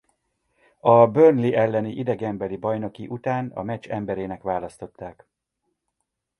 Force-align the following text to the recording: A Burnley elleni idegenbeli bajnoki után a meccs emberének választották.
A 0.79 1.05
Burnley 1.07 1.53
elleni 1.53 1.91
idegenbeli 1.91 2.57
bajnoki 2.57 3.07
után 3.07 3.51
a 3.51 3.63
meccs 3.63 3.87
emberének 3.87 4.41
választották. 4.41 5.25